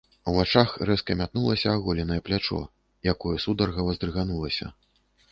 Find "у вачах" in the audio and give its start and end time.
0.29-0.69